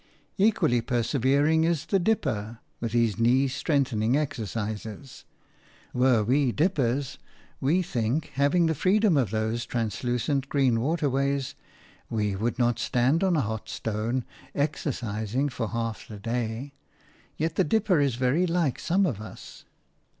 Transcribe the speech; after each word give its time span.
Equally 0.39 0.81
persevering 0.81 1.63
is 1.63 1.85
the 1.85 1.99
dipper, 1.99 2.57
with 2.79 2.91
his 2.93 3.19
knee 3.19 3.47
strengthening 3.47 4.17
exercises; 4.17 5.25
were 5.93 6.23
we 6.23 6.51
dippers, 6.51 7.19
we 7.59 7.83
think, 7.83 8.31
having 8.33 8.65
the 8.65 8.73
freedom 8.73 9.15
of 9.15 9.29
those 9.29 9.63
translucent 9.67 10.49
green 10.49 10.79
waterways, 10.81 11.53
we 12.09 12.35
would 12.35 12.57
not 12.57 12.79
stand 12.79 13.23
on 13.23 13.37
a 13.37 13.41
hot 13.41 13.69
stone, 13.69 14.25
exercising 14.55 15.49
for 15.49 15.67
half 15.69 16.07
the 16.07 16.17
day. 16.17 16.73
Yet 17.37 17.53
the 17.53 17.63
dipper 17.63 17.99
is 17.99 18.15
very 18.15 18.47
like 18.47 18.79
some 18.79 19.05
of 19.05 19.21
us. 19.21 19.65